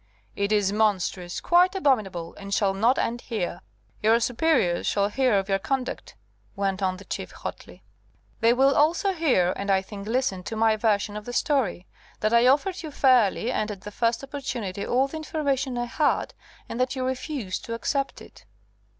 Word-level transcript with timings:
"It 0.35 0.51
is 0.51 0.73
monstrous 0.73 1.39
quite 1.39 1.75
abominable, 1.75 2.33
and 2.39 2.51
shall 2.51 2.73
not 2.73 2.97
end 2.97 3.21
here. 3.21 3.61
Your 4.01 4.19
superiors 4.19 4.87
shall 4.87 5.09
hear 5.09 5.37
of 5.37 5.47
your 5.47 5.59
conduct," 5.59 6.15
went 6.55 6.81
on 6.81 6.97
the 6.97 7.05
Chief, 7.05 7.29
hotly. 7.29 7.83
"They 8.39 8.51
will 8.51 8.73
also 8.75 9.11
hear, 9.13 9.53
and, 9.55 9.69
I 9.69 9.83
think, 9.83 10.07
listen 10.07 10.41
to 10.45 10.55
my 10.55 10.75
version 10.75 11.15
of 11.15 11.25
the 11.25 11.33
story, 11.33 11.85
that 12.21 12.33
I 12.33 12.47
offered 12.47 12.81
you 12.81 12.89
fairly, 12.89 13.51
and 13.51 13.69
at 13.69 13.81
the 13.81 13.91
first 13.91 14.23
opportunity, 14.23 14.83
all 14.87 15.07
the 15.07 15.17
information 15.17 15.77
I 15.77 15.85
had, 15.85 16.33
and 16.67 16.79
that 16.79 16.95
you 16.95 17.05
refused 17.05 17.63
to 17.65 17.75
accept 17.75 18.23
it." 18.23 18.45